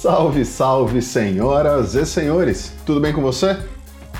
Salve, 0.00 0.46
salve, 0.46 1.02
senhoras 1.02 1.94
e 1.94 2.06
senhores! 2.06 2.72
Tudo 2.86 3.00
bem 3.00 3.12
com 3.12 3.20
você? 3.20 3.58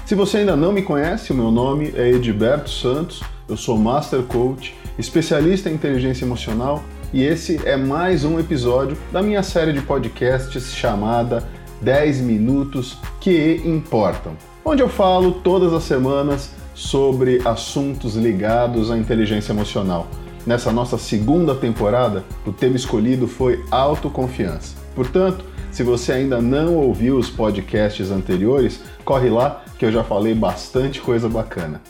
Se 0.04 0.14
você 0.14 0.36
ainda 0.36 0.54
não 0.54 0.72
me 0.72 0.82
conhece, 0.82 1.32
o 1.32 1.34
meu 1.34 1.50
nome 1.50 1.90
é 1.96 2.10
Edberto 2.10 2.68
Santos, 2.68 3.22
eu 3.48 3.56
sou 3.56 3.78
Master 3.78 4.22
Coach, 4.24 4.76
especialista 4.98 5.70
em 5.70 5.72
inteligência 5.72 6.26
emocional 6.26 6.82
e 7.14 7.24
esse 7.24 7.58
é 7.66 7.78
mais 7.78 8.24
um 8.26 8.38
episódio 8.38 8.94
da 9.10 9.22
minha 9.22 9.42
série 9.42 9.72
de 9.72 9.80
podcasts 9.80 10.74
chamada 10.74 11.48
10 11.80 12.20
Minutos 12.20 12.98
que 13.18 13.62
Importam, 13.64 14.36
onde 14.62 14.82
eu 14.82 14.88
falo 14.90 15.32
todas 15.32 15.72
as 15.72 15.84
semanas 15.84 16.50
sobre 16.74 17.40
assuntos 17.42 18.16
ligados 18.16 18.90
à 18.90 18.98
inteligência 18.98 19.52
emocional. 19.54 20.08
Nessa 20.46 20.70
nossa 20.70 20.98
segunda 20.98 21.54
temporada, 21.54 22.22
o 22.44 22.52
tema 22.52 22.76
escolhido 22.76 23.26
foi 23.26 23.64
autoconfiança. 23.70 24.74
Portanto, 24.94 25.48
se 25.70 25.82
você 25.82 26.12
ainda 26.12 26.40
não 26.40 26.74
ouviu 26.74 27.16
os 27.16 27.30
podcasts 27.30 28.10
anteriores, 28.10 28.80
corre 29.04 29.30
lá 29.30 29.64
que 29.78 29.84
eu 29.84 29.92
já 29.92 30.02
falei 30.02 30.34
bastante 30.34 31.00
coisa 31.00 31.28
bacana. 31.28 31.80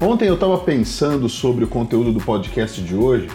Ontem 0.00 0.26
eu 0.26 0.34
estava 0.34 0.58
pensando 0.58 1.28
sobre 1.28 1.64
o 1.64 1.68
conteúdo 1.68 2.12
do 2.12 2.20
podcast 2.20 2.80
de 2.82 2.94
hoje 2.94 3.28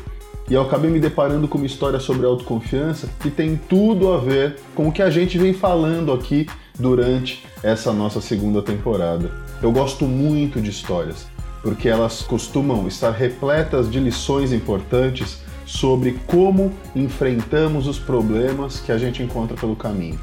e 0.50 0.54
eu 0.54 0.62
acabei 0.62 0.90
me 0.90 1.00
deparando 1.00 1.48
com 1.48 1.58
uma 1.58 1.68
história 1.68 2.00
sobre 2.00 2.26
autoconfiança 2.26 3.08
que 3.20 3.30
tem 3.30 3.56
tudo 3.56 4.12
a 4.12 4.18
ver 4.18 4.58
com 4.76 4.88
o 4.88 4.92
que 4.92 5.02
a 5.02 5.10
gente 5.10 5.38
vem 5.38 5.54
falando 5.54 6.12
aqui 6.12 6.48
durante 6.78 7.46
essa 7.62 7.94
nossa 7.94 8.20
segunda 8.20 8.62
temporada. 8.62 9.32
Eu 9.62 9.72
gosto 9.72 10.06
muito 10.06 10.60
de 10.60 10.70
histórias, 10.70 11.28
porque 11.62 11.88
elas 11.88 12.22
costumam 12.22 12.88
estar 12.88 13.12
repletas 13.12 13.90
de 13.90 14.00
lições 14.00 14.52
importantes 14.52 15.40
sobre 15.70 16.20
como 16.26 16.72
enfrentamos 16.96 17.86
os 17.86 18.00
problemas 18.00 18.80
que 18.80 18.92
a 18.92 18.98
gente 18.98 19.22
encontra 19.22 19.56
pelo 19.56 19.76
caminho. 19.76 20.20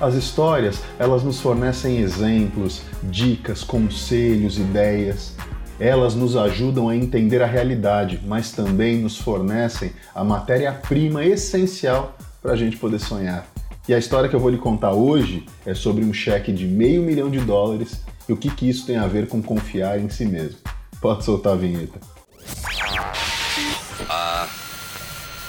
As 0.00 0.14
histórias, 0.14 0.82
elas 0.98 1.22
nos 1.22 1.38
fornecem 1.38 1.98
exemplos, 1.98 2.80
dicas, 3.02 3.62
conselhos, 3.62 4.58
ideias. 4.58 5.34
Elas 5.78 6.14
nos 6.14 6.34
ajudam 6.34 6.88
a 6.88 6.96
entender 6.96 7.42
a 7.42 7.46
realidade, 7.46 8.20
mas 8.26 8.52
também 8.52 8.98
nos 8.98 9.18
fornecem 9.18 9.92
a 10.14 10.24
matéria-prima 10.24 11.22
essencial 11.24 12.16
para 12.40 12.52
a 12.52 12.56
gente 12.56 12.78
poder 12.78 12.98
sonhar. 12.98 13.46
E 13.86 13.92
a 13.92 13.98
história 13.98 14.30
que 14.30 14.34
eu 14.34 14.40
vou 14.40 14.50
lhe 14.50 14.58
contar 14.58 14.92
hoje 14.92 15.44
é 15.66 15.74
sobre 15.74 16.04
um 16.04 16.12
cheque 16.12 16.52
de 16.52 16.66
meio 16.66 17.02
milhão 17.02 17.30
de 17.30 17.40
dólares 17.40 18.02
e 18.26 18.32
o 18.32 18.36
que, 18.36 18.50
que 18.50 18.68
isso 18.68 18.86
tem 18.86 18.96
a 18.96 19.06
ver 19.06 19.28
com 19.28 19.42
confiar 19.42 20.00
em 20.00 20.08
si 20.08 20.24
mesmo. 20.24 20.58
Pode 21.02 21.22
soltar 21.22 21.52
a 21.52 21.56
vinheta. 21.56 22.15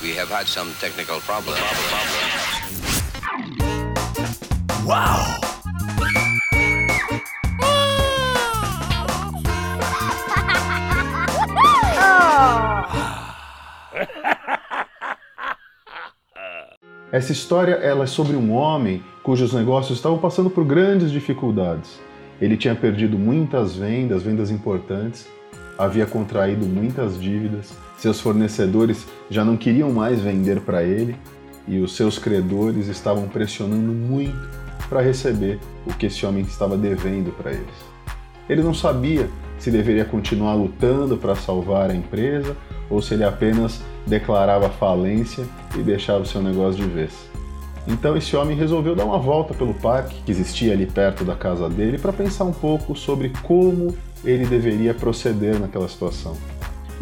We 0.02 0.14
have 0.14 0.30
had 0.30 0.48
some 0.48 0.72
technical 0.80 1.20
problems. 1.22 1.60
Wow! 4.86 5.48
Essa 17.12 17.32
história 17.32 17.74
ela 17.76 18.04
é 18.04 18.08
sobre 18.08 18.36
um 18.36 18.52
homem 18.52 19.02
cujos 19.24 19.54
negócios 19.54 19.98
estavam 19.98 20.20
passando 20.20 20.50
por 20.50 20.64
grandes 20.64 21.12
dificuldades. 21.12 22.00
Ele 22.40 22.56
tinha 22.56 22.76
perdido 22.76 23.18
muitas 23.18 23.76
vendas, 23.76 24.22
vendas 24.22 24.52
importantes, 24.52 25.28
havia 25.78 26.06
contraído 26.06 26.66
muitas 26.66 27.20
dívidas, 27.20 27.74
seus 27.98 28.20
fornecedores 28.20 29.06
já 29.30 29.46
não 29.46 29.56
queriam 29.56 29.92
mais 29.92 30.20
vender 30.20 30.62
para 30.62 30.84
ele 30.84 31.16
e 31.68 31.80
os 31.80 31.96
seus 31.96 32.18
credores 32.18 32.88
estavam 32.88 33.28
pressionando 33.28 33.92
muito 33.92 34.50
para 34.90 35.02
receber 35.02 35.60
o 35.86 35.94
que 35.94 36.06
esse 36.06 36.26
homem 36.26 36.44
estava 36.44 36.78
devendo 36.78 37.32
para 37.32 37.52
eles. 37.52 37.98
Ele 38.50 38.64
não 38.64 38.74
sabia 38.74 39.30
se 39.60 39.70
deveria 39.70 40.06
continuar 40.06 40.54
lutando 40.54 41.18
para 41.18 41.36
salvar 41.36 41.90
a 41.90 41.96
empresa 41.96 42.56
ou 42.90 43.02
se 43.02 43.14
ele 43.14 43.24
apenas 43.24 43.82
declarava 44.06 44.70
falência 44.70 45.44
e 45.76 45.82
deixava 45.82 46.22
o 46.22 46.26
seu 46.26 46.42
negócio 46.42 46.82
de 46.82 46.88
vez. 46.88 47.12
Então 47.88 48.16
esse 48.18 48.36
homem 48.36 48.56
resolveu 48.56 48.96
dar 48.96 49.06
uma 49.06 49.18
volta 49.18 49.54
pelo 49.54 49.74
parque 49.74 50.22
que 50.26 50.32
existia 50.32 50.74
ali 50.74 50.86
perto 50.86 51.24
da 51.24 51.36
casa 51.36 51.70
dele 51.70 51.98
para 51.98 52.14
pensar 52.14 52.44
um 52.44 52.54
pouco 52.54 52.96
sobre 52.96 53.32
como 53.44 53.96
ele 54.30 54.46
deveria 54.46 54.94
proceder 54.94 55.58
naquela 55.60 55.88
situação. 55.88 56.36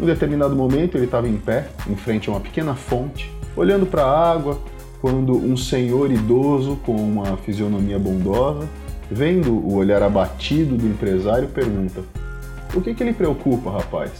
Em 0.00 0.06
determinado 0.06 0.54
momento 0.54 0.96
ele 0.96 1.06
estava 1.06 1.28
em 1.28 1.36
pé, 1.36 1.68
em 1.88 1.96
frente 1.96 2.28
a 2.28 2.32
uma 2.32 2.40
pequena 2.40 2.74
fonte, 2.74 3.30
olhando 3.56 3.86
para 3.86 4.04
a 4.04 4.32
água, 4.32 4.58
quando 5.00 5.36
um 5.36 5.56
senhor 5.56 6.10
idoso 6.10 6.76
com 6.84 6.94
uma 6.94 7.36
fisionomia 7.38 7.98
bondosa, 7.98 8.68
vendo 9.10 9.52
o 9.52 9.74
olhar 9.74 10.02
abatido 10.02 10.76
do 10.76 10.86
empresário, 10.86 11.48
pergunta: 11.48 12.02
O 12.74 12.80
que, 12.80 12.94
que 12.94 13.04
lhe 13.04 13.12
preocupa, 13.12 13.70
rapaz? 13.70 14.12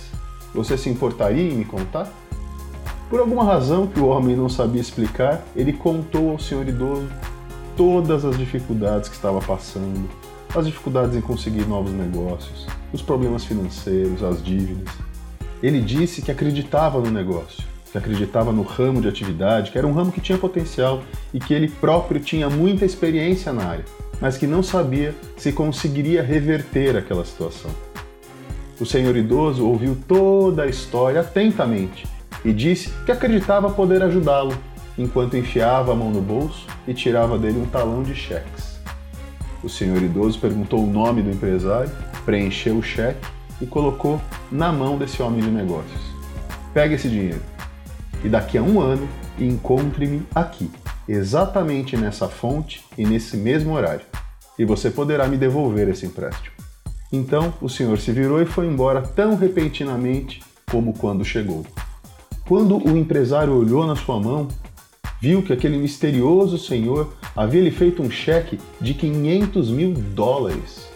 Você 0.54 0.76
se 0.76 0.88
importaria 0.88 1.52
em 1.52 1.56
me 1.56 1.64
contar? 1.64 2.10
Por 3.08 3.20
alguma 3.20 3.44
razão 3.44 3.86
que 3.86 4.00
o 4.00 4.06
homem 4.06 4.34
não 4.34 4.48
sabia 4.48 4.80
explicar, 4.80 5.44
ele 5.54 5.72
contou 5.72 6.30
ao 6.30 6.38
senhor 6.38 6.66
idoso 6.66 7.06
todas 7.76 8.24
as 8.24 8.36
dificuldades 8.36 9.08
que 9.08 9.14
estava 9.14 9.40
passando, 9.40 10.08
as 10.60 10.66
dificuldades 10.66 11.16
em 11.16 11.20
conseguir 11.20 11.66
novos 11.66 11.92
negócios, 11.92 12.66
os 12.92 13.02
problemas 13.02 13.44
financeiros, 13.44 14.22
as 14.22 14.42
dívidas. 14.42 14.92
Ele 15.62 15.80
disse 15.80 16.22
que 16.22 16.30
acreditava 16.30 17.00
no 17.00 17.10
negócio, 17.10 17.62
que 17.90 17.98
acreditava 17.98 18.52
no 18.52 18.62
ramo 18.62 19.00
de 19.00 19.08
atividade, 19.08 19.70
que 19.70 19.78
era 19.78 19.86
um 19.86 19.92
ramo 19.92 20.12
que 20.12 20.20
tinha 20.20 20.38
potencial 20.38 21.02
e 21.32 21.40
que 21.40 21.54
ele 21.54 21.68
próprio 21.68 22.20
tinha 22.20 22.48
muita 22.50 22.84
experiência 22.84 23.52
na 23.52 23.64
área, 23.64 23.84
mas 24.20 24.36
que 24.36 24.46
não 24.46 24.62
sabia 24.62 25.14
se 25.36 25.52
conseguiria 25.52 26.22
reverter 26.22 26.96
aquela 26.96 27.24
situação. 27.24 27.70
O 28.78 28.84
senhor 28.84 29.16
idoso 29.16 29.66
ouviu 29.66 29.96
toda 30.06 30.64
a 30.64 30.66
história 30.66 31.20
atentamente 31.20 32.06
e 32.44 32.52
disse 32.52 32.92
que 33.06 33.12
acreditava 33.12 33.70
poder 33.70 34.02
ajudá-lo, 34.02 34.56
enquanto 34.98 35.36
enfiava 35.36 35.92
a 35.92 35.94
mão 35.94 36.10
no 36.10 36.20
bolso 36.20 36.66
e 36.86 36.92
tirava 36.92 37.38
dele 37.38 37.58
um 37.58 37.66
talão 37.66 38.02
de 38.02 38.14
cheques. 38.14 38.75
O 39.66 39.69
senhor 39.69 40.00
idoso 40.00 40.38
perguntou 40.38 40.84
o 40.84 40.87
nome 40.87 41.22
do 41.22 41.28
empresário, 41.28 41.91
preencheu 42.25 42.78
o 42.78 42.82
cheque 42.84 43.27
e 43.60 43.66
colocou 43.66 44.21
na 44.49 44.71
mão 44.71 44.97
desse 44.97 45.21
homem 45.21 45.41
de 45.41 45.50
negócios. 45.50 46.00
Pegue 46.72 46.94
esse 46.94 47.09
dinheiro 47.09 47.43
e 48.22 48.28
daqui 48.28 48.56
a 48.56 48.62
um 48.62 48.81
ano 48.81 49.09
encontre-me 49.37 50.22
aqui, 50.32 50.71
exatamente 51.09 51.97
nessa 51.97 52.28
fonte 52.28 52.84
e 52.97 53.04
nesse 53.04 53.37
mesmo 53.37 53.72
horário, 53.72 54.06
e 54.56 54.65
você 54.65 54.88
poderá 54.88 55.27
me 55.27 55.37
devolver 55.37 55.88
esse 55.88 56.06
empréstimo. 56.06 56.54
Então 57.12 57.53
o 57.60 57.69
senhor 57.69 57.98
se 57.98 58.12
virou 58.12 58.41
e 58.41 58.47
foi 58.47 58.66
embora 58.69 59.03
tão 59.03 59.34
repentinamente 59.34 60.44
como 60.71 60.97
quando 60.97 61.25
chegou. 61.25 61.66
Quando 62.47 62.77
o 62.77 62.97
empresário 62.97 63.53
olhou 63.53 63.84
na 63.84 63.97
sua 63.97 64.21
mão, 64.21 64.47
viu 65.21 65.43
que 65.43 65.53
aquele 65.53 65.78
misterioso 65.78 66.59
senhor 66.59 67.15
havia 67.34 67.60
lhe 67.60 67.71
feito 67.71 68.03
um 68.03 68.10
cheque 68.10 68.59
de 68.81 68.94
500 68.94 69.71
mil 69.71 69.93
dólares, 69.93 70.88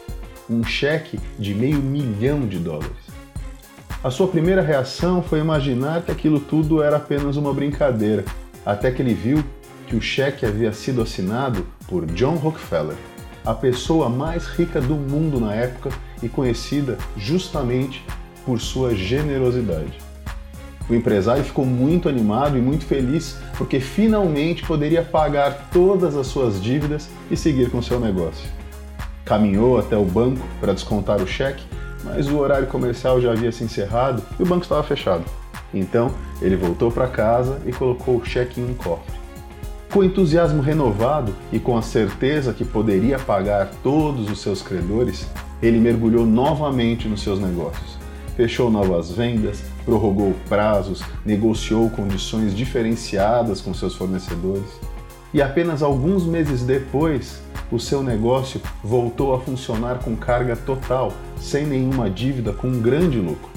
um 0.49 0.65
cheque 0.65 1.19
de 1.39 1.55
meio 1.55 1.79
milhão 1.79 2.47
de 2.47 2.59
dólares. 2.59 3.11
A 4.03 4.11
sua 4.11 4.29
primeira 4.29 4.63
reação 4.63 5.23
foi 5.23 5.41
imaginar 5.41 6.03
que 6.03 6.11
aquilo 6.11 6.41
tudo 6.41 6.83
era 6.83 6.97
apenas 6.97 7.37
uma 7.37 7.53
brincadeira, 7.53 8.25
até 8.65 8.91
que 8.91 9.03
ele 9.03 9.15
viu 9.15 9.45
que 9.87 9.97
o 9.97 10.01
cheque 10.01 10.47
havia 10.47 10.73
sido 10.73 11.03
assinado 11.03 11.67
por 11.87 12.07
John 12.07 12.37
Rockefeller, 12.37 12.97
a 13.45 13.55
pessoa 13.55 14.09
mais 14.09 14.47
rica 14.47 14.81
do 14.81 14.95
mundo 14.95 15.41
na 15.41 15.55
época 15.55 15.91
e 16.23 16.29
conhecida 16.29 16.97
justamente 17.17 18.03
por 18.45 18.61
sua 18.61 18.95
generosidade. 18.95 20.10
O 20.89 20.95
empresário 20.95 21.45
ficou 21.45 21.65
muito 21.65 22.09
animado 22.09 22.59
e 22.59 22.61
muito 22.61 22.85
feliz 22.85 23.39
porque 23.57 23.79
finalmente 23.79 24.65
poderia 24.65 25.03
pagar 25.03 25.69
todas 25.73 26.17
as 26.17 26.27
suas 26.27 26.61
dívidas 26.61 27.09
e 27.31 27.37
seguir 27.37 27.71
com 27.71 27.81
seu 27.81 28.01
negócio. 28.01 28.49
Caminhou 29.25 29.79
até 29.79 29.97
o 29.97 30.05
banco 30.05 30.45
para 30.61 30.73
descontar 30.73 31.23
o 31.23 31.27
cheque, 31.27 31.63
mas 32.03 32.29
o 32.29 32.37
horário 32.39 32.67
comercial 32.67 33.21
já 33.21 33.31
havia 33.31 33.53
se 33.53 33.63
encerrado 33.63 34.23
e 34.39 34.43
o 34.43 34.47
banco 34.47 34.63
estava 34.63 34.83
fechado. 34.83 35.25
Então 35.73 36.11
ele 36.43 36.57
voltou 36.57 36.91
para 36.91 37.07
casa 37.07 37.61
e 37.65 37.73
colocou 37.73 38.17
o 38.17 38.25
cheque 38.25 38.61
em 38.61 38.65
um 38.65 38.75
cofre. 38.75 39.21
Com 39.93 40.03
entusiasmo 40.03 40.63
renovado 40.63 41.35
e 41.53 41.61
com 41.61 41.77
a 41.77 41.83
certeza 41.83 42.53
que 42.53 42.65
poderia 42.65 43.19
pagar 43.19 43.71
todos 43.83 44.29
os 44.31 44.41
seus 44.41 44.63
credores, 44.63 45.29
ele 45.63 45.79
mergulhou 45.79 46.27
novamente 46.27 47.07
nos 47.07 47.23
seus 47.23 47.39
negócios 47.39 48.00
fechou 48.41 48.71
novas 48.71 49.11
vendas, 49.11 49.63
prorrogou 49.85 50.35
prazos, 50.49 51.03
negociou 51.27 51.91
condições 51.91 52.57
diferenciadas 52.57 53.61
com 53.61 53.75
seus 53.75 53.95
fornecedores. 53.95 54.65
E 55.35 55.43
apenas 55.43 55.83
alguns 55.83 56.25
meses 56.25 56.63
depois, 56.63 57.43
o 57.71 57.79
seu 57.79 58.03
negócio 58.03 58.59
voltou 58.83 59.35
a 59.35 59.41
funcionar 59.41 59.99
com 59.99 60.17
carga 60.17 60.57
total, 60.57 61.13
sem 61.39 61.67
nenhuma 61.67 62.09
dívida, 62.09 62.51
com 62.51 62.69
um 62.69 62.81
grande 62.81 63.19
lucro. 63.19 63.51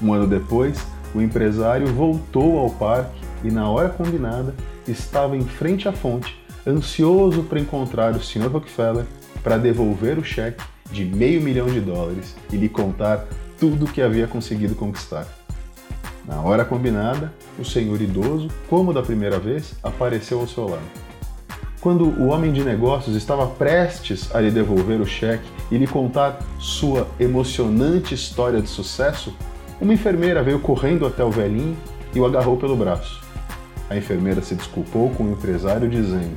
Um 0.00 0.12
ano 0.12 0.28
depois, 0.28 0.78
o 1.12 1.20
empresário 1.20 1.88
voltou 1.88 2.56
ao 2.56 2.70
parque 2.70 3.20
e, 3.42 3.50
na 3.50 3.68
hora 3.68 3.88
combinada, 3.88 4.54
estava 4.86 5.36
em 5.36 5.44
frente 5.44 5.88
à 5.88 5.92
fonte, 5.92 6.40
ansioso 6.64 7.42
para 7.42 7.58
encontrar 7.58 8.14
o 8.14 8.22
Sr. 8.22 8.46
Rockefeller 8.46 9.06
para 9.42 9.58
devolver 9.58 10.20
o 10.20 10.24
cheque 10.24 10.62
de 10.88 11.04
meio 11.04 11.42
milhão 11.42 11.66
de 11.66 11.80
dólares 11.80 12.36
e 12.52 12.56
lhe 12.56 12.68
contar 12.68 13.26
tudo 13.58 13.86
que 13.86 14.00
havia 14.00 14.26
conseguido 14.26 14.74
conquistar. 14.74 15.26
Na 16.26 16.40
hora 16.42 16.64
combinada, 16.64 17.32
o 17.58 17.64
senhor 17.64 18.00
idoso, 18.00 18.48
como 18.68 18.92
da 18.92 19.02
primeira 19.02 19.38
vez, 19.38 19.74
apareceu 19.82 20.40
ao 20.40 20.46
seu 20.46 20.68
lado. 20.68 20.82
Quando 21.80 22.06
o 22.06 22.26
homem 22.28 22.52
de 22.52 22.62
negócios 22.64 23.16
estava 23.16 23.46
prestes 23.46 24.34
a 24.34 24.40
lhe 24.40 24.50
devolver 24.50 25.00
o 25.00 25.06
cheque 25.06 25.48
e 25.70 25.78
lhe 25.78 25.86
contar 25.86 26.38
sua 26.58 27.06
emocionante 27.18 28.14
história 28.14 28.60
de 28.60 28.68
sucesso, 28.68 29.34
uma 29.80 29.94
enfermeira 29.94 30.42
veio 30.42 30.58
correndo 30.58 31.06
até 31.06 31.24
o 31.24 31.30
velhinho 31.30 31.76
e 32.14 32.18
o 32.18 32.26
agarrou 32.26 32.56
pelo 32.56 32.76
braço. 32.76 33.22
A 33.88 33.96
enfermeira 33.96 34.42
se 34.42 34.54
desculpou 34.54 35.08
com 35.10 35.24
o 35.24 35.32
empresário, 35.32 35.88
dizendo: 35.88 36.36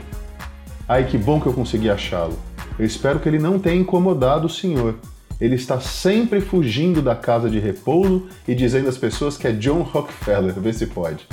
Ai, 0.88 1.06
que 1.06 1.18
bom 1.18 1.40
que 1.40 1.48
eu 1.48 1.54
consegui 1.54 1.90
achá-lo. 1.90 2.38
Eu 2.78 2.86
espero 2.86 3.20
que 3.20 3.28
ele 3.28 3.40
não 3.40 3.60
tenha 3.60 3.82
incomodado 3.82 4.46
o 4.46 4.50
senhor. 4.50 4.96
Ele 5.42 5.56
está 5.56 5.80
sempre 5.80 6.40
fugindo 6.40 7.02
da 7.02 7.16
casa 7.16 7.50
de 7.50 7.58
repouso 7.58 8.28
e 8.48 8.54
dizendo 8.54 8.88
às 8.88 8.98
pessoas 8.98 9.38
que 9.38 9.48
é 9.48 9.52
John 9.52 9.82
Rockefeller, 9.82 10.54
vê 10.54 10.72
se 10.72 10.86
pode. 10.86 11.28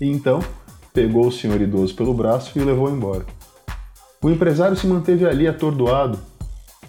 E 0.00 0.08
então, 0.08 0.40
pegou 0.94 1.26
o 1.26 1.32
senhor 1.32 1.60
idoso 1.60 1.92
pelo 1.96 2.14
braço 2.14 2.56
e 2.56 2.62
o 2.62 2.64
levou 2.64 2.88
embora. 2.88 3.26
O 4.22 4.30
empresário 4.30 4.76
se 4.76 4.86
manteve 4.86 5.26
ali 5.26 5.48
atordoado. 5.48 6.20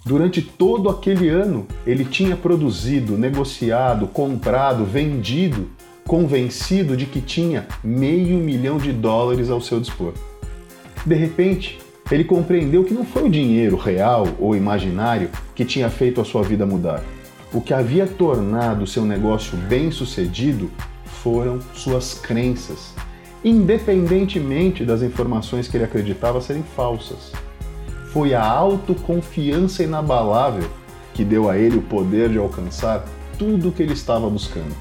Durante 0.05 0.43
todo 0.43 0.89
aquele 0.89 1.27
ano, 1.27 1.65
ele 1.87 2.05
tinha 2.05 2.35
produzido, 2.35 3.17
negociado, 3.17 4.05
comprado, 4.05 4.85
vendido, 4.85 5.69
convencido 6.05 6.95
de 6.95 7.07
que 7.07 7.21
tinha 7.21 7.65
meio 7.83 8.37
milhão 8.37 8.77
de 8.77 8.91
dólares 8.91 9.49
ao 9.49 9.61
seu 9.61 9.79
dispor. 9.79 10.13
De 11.03 11.15
repente, 11.15 11.79
ele 12.13 12.23
compreendeu 12.23 12.83
que 12.83 12.93
não 12.93 13.03
foi 13.03 13.23
o 13.23 13.29
dinheiro 13.29 13.75
real 13.75 14.27
ou 14.39 14.55
imaginário 14.55 15.31
que 15.55 15.65
tinha 15.65 15.89
feito 15.89 16.21
a 16.21 16.23
sua 16.25 16.43
vida 16.43 16.63
mudar. 16.63 17.03
O 17.51 17.59
que 17.59 17.73
havia 17.73 18.05
tornado 18.05 18.85
seu 18.85 19.03
negócio 19.03 19.57
bem 19.57 19.89
sucedido 19.89 20.69
foram 21.05 21.59
suas 21.73 22.13
crenças, 22.13 22.93
independentemente 23.43 24.85
das 24.85 25.01
informações 25.01 25.67
que 25.67 25.75
ele 25.75 25.85
acreditava 25.85 26.39
serem 26.39 26.61
falsas. 26.75 27.31
Foi 28.11 28.35
a 28.35 28.45
autoconfiança 28.45 29.83
inabalável 29.83 30.69
que 31.15 31.25
deu 31.25 31.49
a 31.49 31.57
ele 31.57 31.77
o 31.77 31.81
poder 31.81 32.29
de 32.29 32.37
alcançar 32.37 33.03
tudo 33.39 33.69
o 33.69 33.71
que 33.71 33.81
ele 33.81 33.93
estava 33.93 34.29
buscando. 34.29 34.75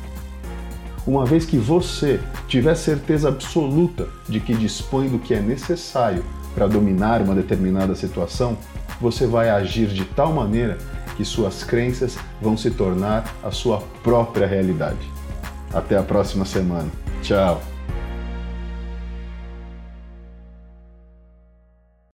Uma 1.07 1.25
vez 1.25 1.47
que 1.47 1.57
você 1.57 2.21
tiver 2.47 2.75
certeza 2.75 3.29
absoluta 3.29 4.07
de 4.29 4.39
que 4.39 4.55
dispõe 4.55 5.09
do 5.09 5.19
que 5.19 5.33
é 5.33 5.41
necessário 5.41 6.23
para 6.55 6.67
dominar 6.67 7.21
uma 7.23 7.35
determinada 7.35 7.95
situação, 7.95 8.57
você 9.01 9.27
vai 9.27 9.51
agir 9.51 9.89
de 9.89 10.05
tal 10.05 10.33
maneira 10.33 10.79
que 11.17 11.25
suas 11.25 11.65
crenças 11.65 12.17
vão 12.41 12.57
se 12.57 12.71
tornar 12.71 13.25
a 13.43 13.51
sua 13.51 13.83
própria 14.03 14.47
realidade. 14.47 15.11
Até 15.73 15.97
a 15.97 16.03
próxima 16.03 16.45
semana. 16.45 16.89
Tchau! 17.23 17.72